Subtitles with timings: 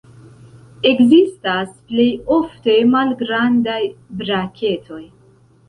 [0.91, 2.07] Ekzistas plej
[2.37, 3.79] ofte malgrandaj
[4.25, 5.03] brakteoj.